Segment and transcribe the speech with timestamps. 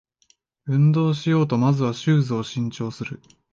[0.65, 3.21] 運動しようとまずはシューズを新調する